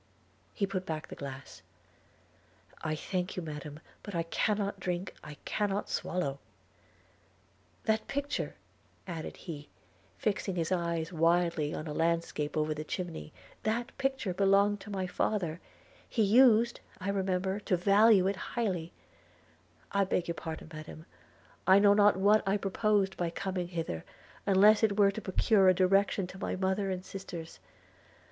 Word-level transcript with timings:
He 0.51 0.65
put 0.65 0.83
back 0.83 1.09
the 1.09 1.15
glass– 1.15 1.61
'I 2.83 2.95
thank 2.95 3.35
you, 3.37 3.43
Madam, 3.43 3.79
but 4.01 4.15
I 4.15 4.23
cannot 4.23 4.79
drink– 4.79 5.13
I 5.23 5.35
cannot 5.45 5.91
swallow.– 5.91 6.39
That 7.85 8.07
picture,' 8.07 8.55
added 9.05 9.37
he, 9.45 9.69
fixing 10.17 10.55
his 10.55 10.71
eyes 10.71 11.13
wildly 11.13 11.75
on 11.75 11.85
a 11.85 11.93
landscape 11.93 12.57
over 12.57 12.73
the 12.73 12.83
chimney– 12.83 13.31
'that 13.61 13.95
picture 13.99 14.33
belonged 14.33 14.79
to 14.79 14.89
my 14.89 15.05
father; 15.05 15.59
he 16.09 16.23
used, 16.23 16.79
I 16.99 17.09
remember, 17.11 17.59
to 17.59 17.77
value 17.77 18.25
it 18.25 18.35
highly– 18.57 18.93
I 19.91 20.03
beg 20.05 20.27
your 20.27 20.33
pardon, 20.33 20.71
Madam– 20.73 21.05
I 21.67 21.77
know 21.77 21.93
not 21.93 22.17
what 22.17 22.41
I 22.47 22.57
proposed 22.57 23.17
by 23.17 23.29
coming 23.29 23.67
hither, 23.67 24.03
unless 24.47 24.81
it 24.81 24.97
were 24.99 25.11
to 25.11 25.21
procure 25.21 25.69
a 25.69 25.75
direction 25.75 26.25
to 26.25 26.39
my 26.39 26.55
mother 26.55 26.89
and 26.89 27.05
sisters. 27.05 27.59